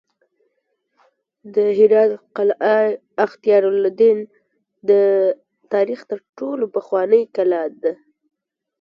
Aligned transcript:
د 1.55 1.57
هرات 1.77 2.11
قلعه 2.35 2.79
اختیارالدین 3.25 4.19
د 4.89 4.91
تاریخ 5.73 5.99
تر 6.11 6.19
ټولو 6.37 6.65
پخوانۍ 6.75 7.21
کلا 7.35 7.63
ده 7.83 7.93